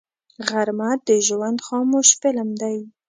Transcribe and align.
غرمه 0.49 0.89
د 1.07 1.09
ژوند 1.27 1.59
خاموش 1.67 2.07
فلم 2.21 2.49
دی 2.61 2.77